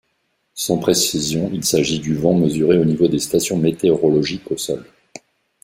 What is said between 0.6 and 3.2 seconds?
précision il s'agit du vent mesuré au niveau des